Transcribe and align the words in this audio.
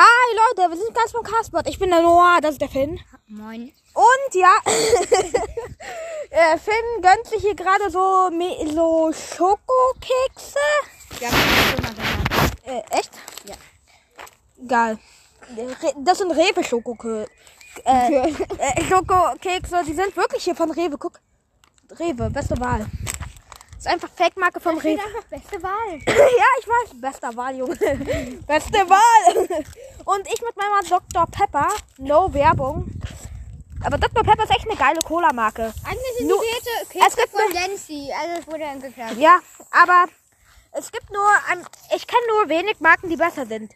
Hi 0.00 0.36
Leute, 0.36 0.70
wir 0.70 0.76
sind 0.76 0.94
ganz 0.94 1.10
vom 1.10 1.24
Castbot. 1.24 1.68
Ich 1.68 1.76
bin 1.76 1.90
der 1.90 2.02
Noah, 2.02 2.38
das 2.40 2.52
ist 2.52 2.60
der 2.60 2.68
Finn. 2.68 3.00
Moin. 3.26 3.72
Und 3.94 4.34
ja, 4.34 4.54
äh, 6.30 6.56
Finn 6.56 7.02
gönnt 7.02 7.26
sich 7.26 7.40
hier 7.42 7.56
gerade 7.56 7.90
so, 7.90 8.30
so 8.72 9.12
Schokokekse. 9.12 10.60
Ja, 11.18 11.30
das 11.30 11.40
ist 11.40 11.70
schon 11.70 11.82
mal. 11.82 12.76
Äh, 12.76 12.96
echt? 12.96 13.10
Ja. 13.42 13.56
Geil. 14.68 14.98
Das 16.04 16.18
sind 16.18 16.30
Rewe-Schokokekse. 16.30 17.26
Äh, 17.84 18.30
äh, 18.58 18.84
Schokokekse, 18.84 19.82
die 19.84 19.94
sind 19.94 20.16
wirklich 20.16 20.44
hier 20.44 20.54
von 20.54 20.70
Rewe. 20.70 20.96
Guck. 20.96 21.18
Rewe, 21.98 22.30
beste 22.30 22.56
Wahl. 22.60 22.86
Das 23.78 23.86
ist 23.86 23.92
einfach 23.92 24.08
Fake-Marke 24.16 24.58
von 24.58 24.76
Rewe. 24.76 25.00
einfach 25.00 25.22
beste 25.30 25.62
Wahl. 25.62 25.92
ja, 26.08 26.46
ich 26.60 26.66
weiß. 26.66 27.00
Bester 27.00 27.36
Wahl, 27.36 27.56
Junge. 27.56 27.76
Beste 28.46 28.78
Wahl. 28.90 29.36
Und 30.04 30.26
ich 30.26 30.42
mit 30.42 30.56
meiner 30.56 30.82
Dr. 30.88 31.26
Pepper. 31.30 31.68
No 31.98 32.34
Werbung. 32.34 32.90
Aber 33.84 33.96
Dr. 33.96 34.24
Pepper 34.24 34.42
ist 34.42 34.50
echt 34.50 34.68
eine 34.68 34.76
geile 34.76 34.98
Cola-Marke. 35.00 35.72
Eigentlich 35.86 36.16
sind 36.18 36.26
Nur- 36.26 36.40
die 36.42 36.48
es 36.82 36.88
Kekse 36.88 37.16
gibt 37.18 37.30
von 37.30 37.40
nur- 37.44 37.52
Lenzi. 37.52 38.10
Also 38.20 38.40
es 38.40 38.46
wurde 38.48 38.58
dann 38.60 38.80
geklaut. 38.82 39.16
Ja, 39.16 39.38
aber 39.70 40.06
es 40.72 40.90
gibt 40.90 41.12
nur, 41.12 41.28
ein, 41.48 41.64
ich 41.94 42.04
kenne 42.04 42.22
nur 42.30 42.48
wenig 42.48 42.80
Marken, 42.80 43.08
die 43.08 43.16
besser 43.16 43.46
sind. 43.46 43.72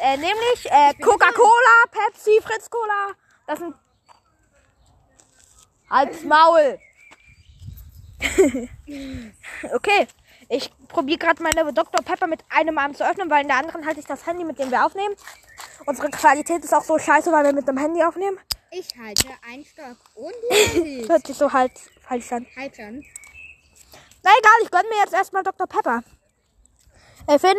Äh, 0.00 0.16
nämlich 0.16 0.66
äh, 0.66 0.94
Coca-Cola, 1.00 1.84
Pepsi, 1.92 2.40
Fritz 2.42 2.68
Cola. 2.68 3.12
Das 3.46 3.60
sind 3.60 3.72
Halt's 5.88 6.22
Maul. 6.24 6.80
okay, 9.74 10.06
ich 10.48 10.70
probiere 10.88 11.18
gerade 11.18 11.42
meine 11.42 11.72
Dr. 11.72 12.02
Pepper 12.02 12.26
mit 12.26 12.40
einem 12.50 12.76
Arm 12.78 12.94
zu 12.94 13.08
öffnen, 13.08 13.30
weil 13.30 13.42
in 13.42 13.48
der 13.48 13.58
anderen 13.58 13.84
halte 13.86 14.00
ich 14.00 14.06
das 14.06 14.26
Handy, 14.26 14.44
mit 14.44 14.58
dem 14.58 14.70
wir 14.70 14.84
aufnehmen. 14.84 15.14
Unsere 15.86 16.10
Qualität 16.10 16.64
ist 16.64 16.72
auch 16.74 16.84
so 16.84 16.98
scheiße, 16.98 17.30
weil 17.32 17.44
wir 17.44 17.52
mit 17.52 17.66
dem 17.68 17.76
Handy 17.78 18.02
aufnehmen. 18.02 18.38
Ich 18.70 18.88
halte 18.98 19.28
einen 19.48 19.64
Stock. 19.64 19.96
Und. 20.14 20.34
Hört 21.08 21.26
sich 21.26 21.36
so 21.36 21.52
halt 21.52 21.72
falsch 22.00 22.32
an. 22.32 22.46
halt 22.56 22.74
schon. 22.76 23.04
Na 24.22 24.30
egal, 24.38 24.52
ich 24.62 24.70
gönn 24.70 24.88
mir 24.88 24.98
jetzt 25.04 25.14
erstmal 25.14 25.42
Dr. 25.42 25.66
Pepper. 25.66 26.02
Ey 27.26 27.38
Finn, 27.38 27.56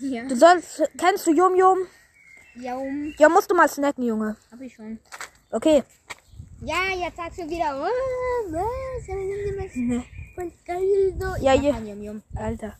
Ja. 0.00 0.24
du 0.24 0.36
sollst, 0.36 0.82
kennst 0.98 1.26
du 1.26 1.32
Yum 1.32 1.54
Yum? 1.54 1.78
Ja, 2.54 2.74
um. 2.76 3.14
Ja, 3.18 3.28
musst 3.28 3.50
du 3.50 3.54
mal 3.54 3.68
snacken, 3.68 4.04
Junge. 4.04 4.36
Hab 4.50 4.60
ich 4.60 4.74
schon. 4.74 4.98
Okay. 5.50 5.84
Ja, 6.60 6.76
jetzt 6.92 7.16
sagst 7.16 7.38
du 7.38 7.48
wieder. 7.48 7.72
Oh, 7.76 8.52
was? 8.52 9.06
Voll 10.34 10.52
geil 10.66 11.14
so. 11.18 11.44
Ja, 11.44 11.54
kein 11.54 11.86
Yum 11.86 12.02
Yum. 12.02 12.22
Alter. 12.34 12.72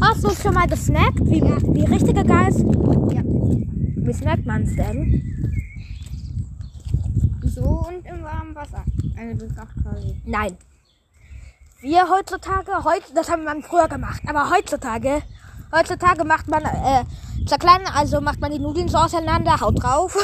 Hast 0.00 0.24
du 0.24 0.30
schon 0.30 0.54
mal 0.54 0.66
gesnackt? 0.66 1.20
Wie, 1.20 1.42
wie 1.42 1.84
richtiger 1.84 2.24
Geist? 2.24 2.60
Ja. 2.60 3.22
Wie 3.22 4.12
snackt 4.14 4.46
man's 4.46 4.74
denn? 4.74 5.22
So 7.44 7.86
und 7.88 8.06
im 8.06 8.22
warmen 8.22 8.54
Wasser. 8.54 8.84
Also 9.18 9.46
auch 9.60 9.82
quasi. 9.82 10.20
Nein. 10.24 10.56
Wir 11.80 12.08
heutzutage, 12.08 12.84
heut, 12.84 13.02
das 13.14 13.30
haben 13.30 13.44
man 13.44 13.62
früher 13.62 13.86
gemacht, 13.86 14.22
aber 14.26 14.50
heutzutage, 14.50 15.22
heutzutage 15.70 16.24
macht 16.24 16.48
man, 16.48 16.64
äh, 16.64 17.04
zerkleinern, 17.46 17.92
also 17.94 18.22
macht 18.22 18.40
man 18.40 18.50
die 18.50 18.58
Nudeln 18.58 18.88
so 18.88 18.96
auseinander, 18.96 19.60
haut 19.60 19.82
drauf. 19.82 20.16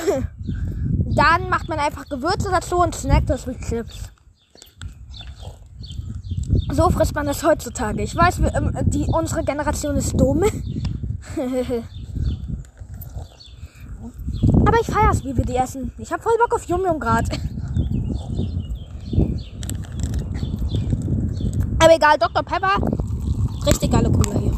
Dann 1.15 1.51
macht 1.51 1.69
man 1.69 1.79
einfach 1.79 2.09
Gewürze 2.09 2.49
dazu 2.51 2.77
und 2.77 2.95
snackt 2.95 3.29
das 3.29 3.47
mit 3.47 3.61
Chips. 3.61 4.11
So 6.73 6.89
frisst 6.91 7.15
man 7.15 7.27
das 7.27 7.43
heutzutage. 7.45 8.03
Ich 8.03 8.17
weiß, 8.17 8.41
wir, 8.41 8.55
ähm, 8.55 8.73
die, 8.87 9.05
unsere 9.07 9.45
Generation 9.45 9.97
ist 9.97 10.19
dumm. 10.19 10.43
Aber 14.67 14.81
ich 14.81 14.87
feier's, 14.87 15.23
wie 15.25 15.37
wir 15.37 15.45
die 15.45 15.57
essen. 15.57 15.93
Ich 15.99 16.11
hab 16.11 16.23
voll 16.23 16.33
Bock 16.39 16.55
auf 16.55 16.65
Yum 16.67 16.85
Yum 16.87 16.99
grad. 16.99 17.27
Aber 21.79 21.95
egal, 21.95 22.17
Dr. 22.19 22.43
Pepper. 22.43 22.77
Richtig 23.67 23.91
geile 23.91 24.11
Cola 24.11 24.39
hier. 24.39 24.53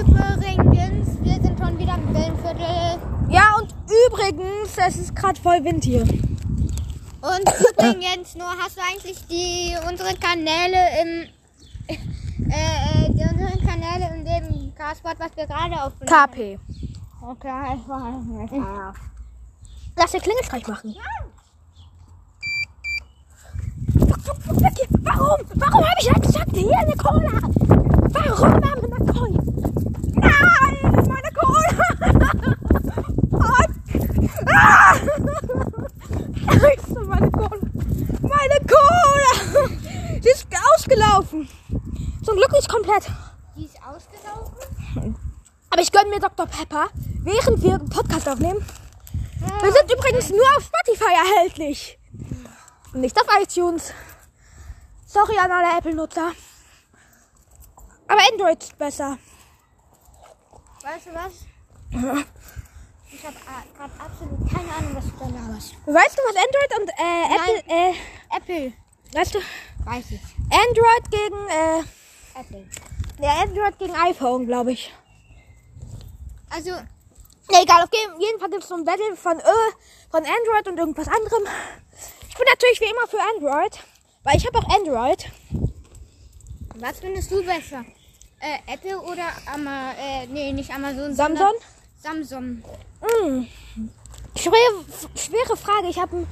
Übrigens, 0.00 1.18
wir 1.22 1.42
sind 1.42 1.58
schon 1.58 1.78
wieder 1.78 1.96
im 1.96 2.14
Wellenviertel. 2.14 2.98
Ja, 3.28 3.56
und 3.60 3.69
übrigens, 4.08 4.76
es 4.76 4.96
ist 4.96 5.16
gerade 5.16 5.40
voll 5.40 5.62
Wind 5.64 5.84
hier. 5.84 6.02
Und 6.02 7.44
übrigens, 7.78 8.34
nur 8.36 8.48
hast 8.58 8.76
du 8.76 8.80
eigentlich 8.82 9.26
die 9.26 9.76
unsere 9.88 10.14
Kanäle 10.14 10.78
im 11.02 11.26
äh, 11.88 11.94
äh, 12.48 13.10
die 13.10 13.22
unsere 13.22 13.58
Kanäle 13.66 14.14
in 14.14 14.24
dem 14.24 14.74
Castbot, 14.74 15.16
was 15.18 15.36
wir 15.36 15.46
gerade 15.46 15.82
aufnehmen. 15.82 16.06
KP. 16.06 16.58
Okay, 17.22 17.76
ich 17.76 17.88
weiß 17.88 18.50
nicht. 18.50 18.52
Ah. 18.54 18.94
Lass 19.96 20.12
den 20.12 20.20
Klingelstreich 20.22 20.66
machen. 20.66 20.90
Hier. 20.90 21.02
Warum? 25.02 25.38
Warum 25.54 25.84
habe 25.84 25.96
ich 26.00 26.22
gesagt, 26.22 26.50
hier 26.54 26.78
eine 26.78 26.96
Cola? 26.96 27.32
Warum 28.12 28.54
haben 28.54 28.82
wir 28.82 28.96
eine 28.96 29.12
Cola? 29.12 29.42
Nein, 30.14 31.06
meine 31.08 31.30
Cola. 31.34 31.68
Fuck. 33.30 33.70
Ah. 34.46 34.94
Ich 36.72 36.82
so, 36.86 37.00
meine 37.04 37.30
Cola. 37.30 37.56
Meine 38.22 38.58
Cola. 38.66 39.30
Die 40.22 40.28
ist 40.28 40.50
ausgelaufen. 40.80 41.48
Zum 42.24 42.36
Glück 42.36 42.52
nicht 42.52 42.68
komplett. 42.68 43.06
Die 43.56 43.64
ist 43.64 43.76
ausgelaufen? 43.82 45.16
Aber 45.68 45.82
ich 45.82 45.92
gönne 45.92 46.08
mir 46.08 46.20
Dr. 46.20 46.46
Pepper, 46.46 46.88
während 47.22 47.62
wir 47.62 47.74
einen 47.74 47.88
Podcast 47.88 48.28
aufnehmen. 48.28 48.64
Wir 49.62 49.72
sind 49.72 49.92
übrigens 49.92 50.30
nur 50.30 50.46
auf 50.56 50.64
Spotify 50.64 51.12
erhältlich. 51.14 51.98
Und 52.92 53.02
nicht 53.02 53.16
auf 53.20 53.26
iTunes. 53.40 53.92
Sorry 55.06 55.36
an 55.38 55.52
alle 55.52 55.78
Apple-Nutzer. 55.78 56.32
Aber 58.08 58.20
Android 58.32 58.62
ist 58.62 58.78
besser. 58.78 59.18
Weißt 60.82 61.06
du 61.06 61.14
was? 61.14 61.32
Ich 63.12 63.26
habe 63.26 63.36
gerade 63.76 63.92
absolut 63.98 64.50
keine 64.50 64.74
Ahnung, 64.74 64.96
was 64.96 65.04
du 65.04 65.12
da 65.18 65.24
laberst. 65.26 65.74
Weißt 65.86 66.18
du, 66.18 66.22
was 66.22 66.36
Android 66.36 66.80
und 66.80 66.90
äh, 66.90 67.34
Apple, 67.34 67.74
äh, 67.74 67.94
Apple. 68.36 68.72
Weißt 69.12 69.34
du, 69.34 69.38
Weiß 69.84 70.04
ich. 70.10 70.20
Android 70.50 71.10
gegen, 71.10 71.48
äh, 71.48 72.38
Apple. 72.40 72.66
ja, 73.20 73.42
Android 73.42 73.78
gegen 73.78 73.94
iPhone, 73.94 74.46
glaube 74.46 74.72
ich. 74.72 74.92
Also, 76.50 76.70
Ja, 77.50 77.62
egal, 77.62 77.82
auf 77.82 77.90
jeden 78.18 78.38
Fall 78.38 78.50
gibt 78.50 78.62
es 78.62 78.68
so 78.68 78.74
ein 78.76 78.84
Battle 78.84 79.16
von, 79.16 79.38
äh, 79.38 79.42
von 80.10 80.20
Android 80.20 80.68
und 80.68 80.78
irgendwas 80.78 81.08
anderem. 81.08 81.42
Ich 82.28 82.34
bin 82.36 82.46
natürlich 82.48 82.80
wie 82.80 82.84
immer 82.90 83.06
für 83.08 83.18
Android, 83.34 83.78
weil 84.22 84.36
ich 84.36 84.46
habe 84.46 84.58
auch 84.58 84.68
Android. 84.74 85.30
was 86.76 86.98
findest 87.00 87.30
du 87.30 87.42
besser? 87.44 87.84
Äh, 88.40 88.72
Apple 88.72 88.98
oder 89.00 89.28
Ama 89.52 89.92
äh, 89.92 90.26
nee, 90.28 90.52
nicht 90.52 90.70
Amazon, 90.72 91.14
Samsung? 91.14 91.52
Samsung. 92.02 92.62
Hm. 93.02 93.46
Schwere, 94.36 94.84
schwere 95.16 95.56
Frage. 95.56 95.88
Ich 95.88 95.98
habe 95.98 96.26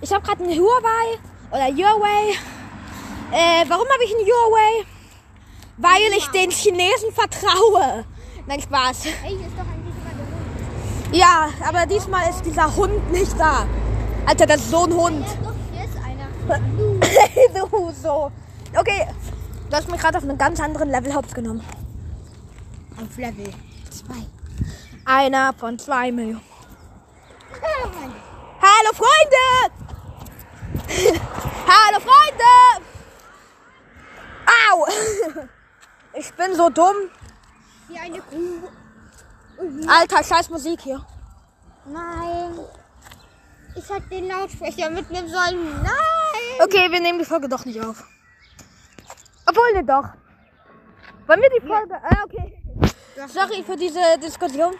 ich 0.00 0.12
hab 0.12 0.24
gerade 0.24 0.42
einen 0.42 0.58
Huawei 0.58 1.18
oder 1.52 1.66
Huawei. 1.66 2.32
Äh, 3.30 3.64
warum 3.68 3.86
habe 3.88 4.04
ich 4.04 4.14
einen 4.14 4.26
Huawei? 4.26 4.86
Weil 5.76 6.12
ich 6.16 6.26
den 6.28 6.50
Chinesen 6.50 7.12
vertraue. 7.12 8.04
Nein, 8.46 8.60
Spaß. 8.60 9.04
Ja, 11.12 11.50
aber 11.66 11.86
diesmal 11.86 12.28
ist 12.30 12.44
dieser 12.44 12.74
Hund 12.74 13.12
nicht 13.12 13.38
da. 13.38 13.66
Alter, 14.26 14.46
das 14.46 14.62
ist 14.62 14.70
so 14.70 14.84
ein 14.84 14.92
Hund. 14.92 15.26
Ja, 15.26 15.50
doch, 15.50 15.54
hier 15.72 15.84
ist 15.84 15.96
einer. 15.96 17.68
du, 17.68 17.92
so. 17.92 18.32
Okay, 18.74 19.06
du 19.68 19.76
hast 19.76 19.90
mich 19.90 20.00
gerade 20.00 20.18
auf 20.18 20.24
einem 20.24 20.38
ganz 20.38 20.58
anderen 20.60 20.90
Level 20.90 21.14
hops 21.14 21.34
genommen. 21.34 21.62
Auf 22.96 23.16
Level 23.16 23.52
2. 23.90 24.14
Einer 25.04 25.52
von 25.52 25.78
zwei 25.78 26.12
Millionen. 26.12 26.40
Hallo 28.62 28.92
Freunde! 28.94 29.72
Hallo 31.66 32.00
Freunde! 32.00 32.86
Au! 34.46 34.86
Ich 36.14 36.31
bin 36.42 36.56
so 36.56 36.68
dumm. 36.68 36.96
Wie 37.88 37.98
eine 37.98 38.20
Kuh. 38.20 38.68
Alter, 39.86 40.24
scheiß 40.24 40.50
Musik 40.50 40.80
hier. 40.80 41.04
Nein. 41.84 42.58
Ich 43.74 43.88
hätte 43.88 44.08
den 44.08 44.28
Lautsprecher 44.28 44.90
mitnehmen 44.90 45.28
sollen. 45.28 45.82
Nein. 45.82 46.60
Okay, 46.60 46.90
wir 46.90 47.00
nehmen 47.00 47.18
die 47.18 47.24
Folge 47.24 47.48
doch 47.48 47.64
nicht 47.64 47.80
auf. 47.80 48.04
Obwohl, 49.46 49.72
ne 49.74 49.84
doch. 49.84 50.08
Wollen 51.26 51.40
wir 51.40 51.50
die 51.50 51.66
Folge... 51.66 51.94
Ah, 51.94 52.24
okay. 52.24 52.58
Sorry 53.28 53.62
für 53.62 53.76
diese 53.76 54.18
Diskussion. 54.20 54.74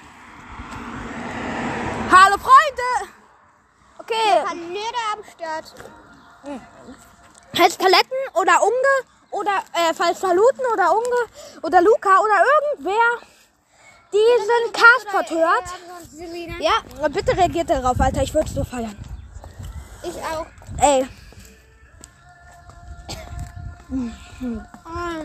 Hallo 2.10 2.36
Freunde! 2.38 3.12
Okay, 3.98 4.44
Kanäle 4.44 5.02
am 5.12 5.24
Start. 5.32 5.74
Heißt 7.56 7.78
Paletten 7.78 8.18
oder 8.34 8.62
Unge 8.62 9.21
oder 9.32 9.58
äh, 9.74 9.92
falls 9.94 10.20
Saluten 10.20 10.64
oder 10.72 10.92
Unge 10.92 11.62
oder 11.62 11.80
Luca 11.82 12.18
oder 12.20 12.44
irgendwer, 12.74 13.28
die 14.12 14.18
sind 14.38 14.74
Castpot 14.74 15.30
hört. 15.38 16.60
Ja, 16.60 17.08
bitte 17.08 17.36
reagiert 17.36 17.70
darauf, 17.70 18.00
Alter. 18.00 18.22
Ich 18.22 18.32
würde 18.32 18.46
es 18.46 18.54
so 18.54 18.62
feiern. 18.64 18.96
Ich 20.02 20.16
auch. 20.16 20.46
Ey, 20.80 21.06
Oh 23.92 23.94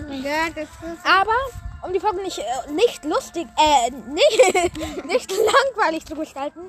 mein 0.09 0.23
Gott, 0.23 0.51
das 0.55 0.63
ist. 0.63 1.05
aber 1.05 1.33
um 1.83 1.93
die 1.93 1.99
Folge 1.99 2.21
nicht, 2.21 2.37
äh, 2.39 2.71
nicht 2.71 3.05
lustig, 3.05 3.47
äh, 3.57 3.91
nicht, 3.91 5.05
nicht 5.05 5.31
langweilig 5.31 6.05
zu 6.05 6.15
gestalten, 6.15 6.59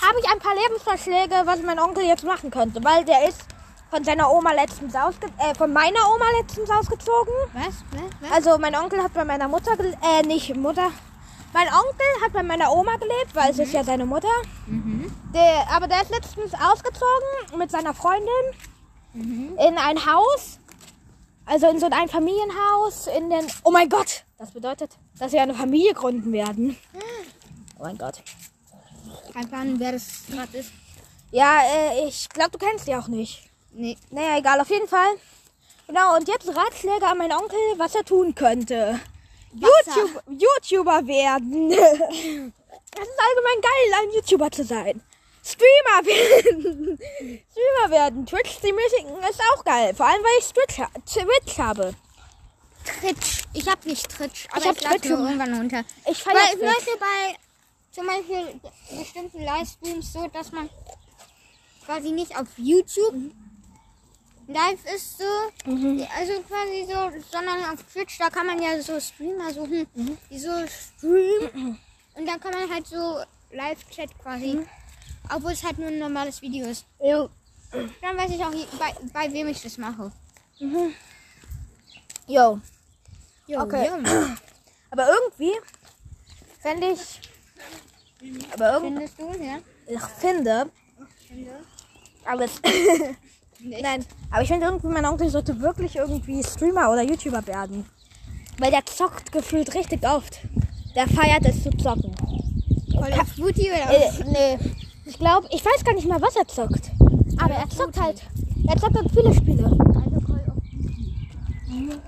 habe 0.00 0.20
ich 0.20 0.30
ein 0.30 0.38
paar 0.38 0.54
Lebensvorschläge, 0.54 1.42
was 1.44 1.60
mein 1.62 1.78
Onkel 1.78 2.04
jetzt 2.04 2.24
machen 2.24 2.50
könnte, 2.50 2.82
weil 2.84 3.04
der 3.04 3.28
ist 3.28 3.40
von 3.90 4.04
seiner 4.04 4.30
Oma 4.30 4.52
letztens 4.52 4.94
ausge 4.94 5.26
äh, 5.38 5.54
von 5.54 5.72
meiner 5.72 6.00
Oma 6.14 6.24
letztens 6.40 6.70
ausgezogen. 6.70 7.32
Was? 7.54 7.66
Was? 7.90 8.02
Was? 8.20 8.32
Also 8.32 8.58
mein 8.58 8.74
Onkel 8.74 9.02
hat 9.02 9.14
bei 9.14 9.24
meiner 9.24 9.48
Mutter, 9.48 9.72
äh, 9.80 10.22
nicht 10.26 10.54
Mutter. 10.56 10.90
Mein 11.52 11.66
Onkel 11.68 12.06
hat 12.22 12.32
bei 12.32 12.42
meiner 12.42 12.70
Oma 12.72 12.96
gelebt, 12.96 13.34
weil 13.34 13.50
es 13.50 13.58
ist 13.58 13.72
ja 13.72 13.82
seine 13.82 14.04
Mutter. 14.04 14.28
Der, 15.34 15.66
aber 15.70 15.88
der 15.88 16.02
ist 16.02 16.10
letztens 16.10 16.52
ausgezogen 16.54 17.58
mit 17.58 17.70
seiner 17.70 17.94
Freundin 17.94 18.28
in 19.14 19.78
ein 19.78 20.04
Haus. 20.06 20.58
Also 21.46 21.68
in 21.68 21.80
so 21.80 21.86
ein 21.86 21.94
Einfamilienhaus 21.94 23.06
in 23.06 23.30
den. 23.30 23.46
Oh 23.64 23.70
mein 23.70 23.88
Gott! 23.88 24.24
Das 24.36 24.50
bedeutet, 24.50 24.98
dass 25.18 25.30
sie 25.30 25.38
eine 25.38 25.54
Familie 25.54 25.94
gründen 25.94 26.32
werden. 26.32 26.76
Oh 27.78 27.84
mein 27.84 27.96
Gott. 27.96 28.22
Kein 29.32 29.48
Plan, 29.48 29.80
wer 29.80 29.92
das 29.92 30.24
gerade 30.30 30.58
ist. 30.58 30.70
Ja, 31.30 31.60
äh, 31.62 32.06
ich 32.06 32.28
glaube, 32.28 32.50
du 32.50 32.58
kennst 32.58 32.86
die 32.86 32.94
auch 32.94 33.08
nicht. 33.08 33.47
Nee. 33.78 33.96
Naja, 34.10 34.38
egal, 34.38 34.60
auf 34.60 34.68
jeden 34.70 34.88
Fall. 34.88 35.14
Genau, 35.86 36.16
und 36.16 36.26
jetzt 36.28 36.48
Ratschläge 36.48 37.06
an 37.06 37.16
meinen 37.18 37.32
Onkel, 37.32 37.58
was 37.76 37.94
er 37.94 38.04
tun 38.04 38.34
könnte. 38.34 38.98
Wasser. 39.52 40.00
YouTube, 40.00 40.22
YouTuber 40.28 41.06
werden. 41.06 41.70
Das 42.90 43.06
ist 43.06 43.20
allgemein 43.20 43.60
geil, 43.60 44.02
ein 44.02 44.14
YouTuber 44.14 44.50
zu 44.50 44.64
sein. 44.64 45.00
Streamer 45.44 46.04
werden. 46.06 46.98
Streamer 47.52 47.90
werden. 47.92 48.26
Twitch-Streaming 48.26 48.84
ist 49.30 49.40
auch 49.54 49.62
geil. 49.64 49.94
Vor 49.94 50.06
allem, 50.06 50.22
weil 50.22 50.38
ich 50.40 50.52
Twitch, 50.52 50.78
ha- 50.78 50.90
Twitch 51.06 51.58
habe. 51.58 51.94
Twitch. 53.00 53.42
Ich 53.52 53.68
hab 53.68 53.84
nicht 53.86 54.08
Twitch, 54.08 54.48
aber 54.50 54.72
ich, 54.72 54.80
lade 54.82 54.96
Twitch. 55.00 55.10
mir 55.10 55.18
irgendwann 55.18 55.54
runter. 55.54 55.84
Ich 56.10 56.26
Weil 56.26 56.34
ich 56.36 56.50
Twitch. 56.52 56.62
möchte 56.62 56.90
bei 56.98 57.36
zum 57.92 58.06
Beispiel 58.06 58.60
bestimmten 58.98 59.42
Livestreams 59.44 60.12
so, 60.12 60.26
dass 60.28 60.50
man 60.50 60.68
quasi 61.84 62.10
nicht 62.10 62.34
auf 62.36 62.46
YouTube 62.56 63.14
live 64.48 64.84
ist 64.94 65.18
so, 65.18 65.24
also 65.64 66.32
quasi 66.42 66.86
so, 66.86 67.20
sondern 67.30 67.64
auf 67.72 67.82
Twitch, 67.92 68.18
da 68.18 68.28
kann 68.30 68.46
man 68.46 68.60
ja 68.62 68.80
so 68.80 68.98
Streamer 68.98 69.52
suchen, 69.52 69.86
die 70.30 70.38
so 70.38 70.50
streamen 70.66 71.78
und 72.14 72.26
dann 72.26 72.40
kann 72.40 72.52
man 72.52 72.68
halt 72.72 72.86
so 72.86 73.20
Live-Chat 73.52 74.18
quasi, 74.18 74.58
obwohl 75.32 75.52
es 75.52 75.62
halt 75.62 75.78
nur 75.78 75.88
ein 75.88 75.98
normales 75.98 76.42
Video 76.42 76.66
ist. 76.66 76.84
Jo. 77.00 77.28
Dann 78.02 78.16
weiß 78.16 78.30
ich 78.30 78.42
auch, 78.44 78.50
bei, 78.78 78.94
bei 79.12 79.32
wem 79.32 79.48
ich 79.48 79.62
das 79.62 79.76
mache. 79.78 80.10
Jo. 82.26 82.60
Jo, 83.46 83.60
Okay. 83.60 83.86
jo. 83.88 83.94
Aber 84.90 85.08
irgendwie 85.08 85.52
fände 86.60 86.92
ich. 86.92 87.20
Aber 88.52 88.72
irgendwie. 88.72 89.06
Findest 89.08 89.18
du, 89.18 89.44
ja? 89.44 89.58
Ich 89.86 90.02
finde. 90.18 90.70
Aber 92.24 92.44
es, 93.58 93.82
Nein, 93.82 94.04
aber 94.30 94.42
ich 94.42 94.48
finde 94.48 94.66
irgendwie, 94.66 94.88
mein 94.88 95.04
Onkel 95.04 95.28
sollte 95.28 95.60
wirklich 95.60 95.96
irgendwie 95.96 96.42
Streamer 96.42 96.90
oder 96.90 97.02
YouTuber 97.02 97.46
werden. 97.46 97.84
Weil 98.58 98.70
der 98.70 98.84
zockt 98.86 99.30
gefühlt 99.32 99.74
richtig 99.74 100.04
oft. 100.04 100.40
Der 100.94 101.06
feiert 101.06 101.44
es 101.46 101.62
zu 101.62 101.70
zocken. 101.70 102.14
Call 102.92 103.12
of 103.12 103.34
Duty 103.36 103.70
oder 103.70 103.90
Äh, 103.90 104.24
nee. 104.26 104.58
Ich 105.04 105.18
glaube, 105.18 105.46
ich 105.52 105.64
weiß 105.64 105.84
gar 105.84 105.94
nicht 105.94 106.08
mal, 106.08 106.20
was 106.20 106.34
er 106.36 106.46
zockt. 106.46 106.90
Aber 107.40 107.54
er 107.54 107.68
zockt 107.70 108.00
halt. 108.00 108.22
Er 108.66 108.76
zockt 108.76 108.96
halt 108.96 109.10
viele 109.12 109.32
Spiele. 109.32 109.64
Also 109.64 110.20
Call 110.26 110.42
of 110.48 110.62
Duty. 110.72 112.00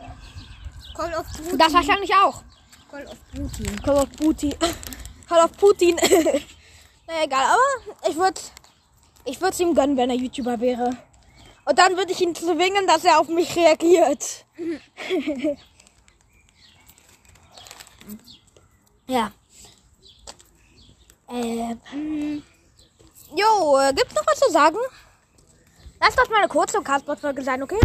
Call 0.94 1.14
of 1.14 1.26
Duty. 1.36 1.56
Das 1.56 1.72
wahrscheinlich 1.72 2.10
auch. 2.14 2.42
Call 2.90 3.06
of 3.06 3.16
Duty. 3.32 3.76
Call 3.84 3.96
of 3.96 4.10
Duty. 4.16 4.56
Call 5.28 5.44
of 5.44 5.52
Putin. 5.56 5.96
naja, 7.06 7.24
egal. 7.24 7.44
Aber 7.44 8.10
ich 8.10 8.16
würde 8.16 8.40
ich 9.24 9.40
es 9.40 9.60
ihm 9.60 9.74
gönnen, 9.74 9.96
wenn 9.96 10.10
er 10.10 10.16
YouTuber 10.16 10.60
wäre. 10.60 10.96
Und 11.64 11.78
dann 11.78 11.96
würde 11.96 12.12
ich 12.12 12.20
ihn 12.20 12.34
zwingen, 12.34 12.86
dass 12.86 13.04
er 13.04 13.20
auf 13.20 13.28
mich 13.28 13.54
reagiert. 13.56 14.44
ja. 19.06 19.32
Äh, 21.28 21.74
mm, 21.94 22.42
jo, 23.36 23.78
äh, 23.78 23.92
gibt's 23.94 24.14
noch 24.14 24.26
was 24.26 24.40
zu 24.40 24.50
sagen? 24.50 24.78
Lass 26.00 26.16
doch 26.16 26.28
mal 26.28 26.38
eine 26.38 26.48
kurze 26.48 26.82
Castbox-Folge 26.82 27.42
sein, 27.42 27.62
okay? 27.62 27.78